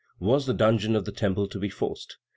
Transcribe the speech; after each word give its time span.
Was 0.19 0.47
the 0.47 0.55
dungeon 0.55 0.95
of 0.95 1.05
the 1.05 1.11
Temple 1.11 1.47
to 1.47 1.59
be 1.59 1.69
forced? 1.69 2.17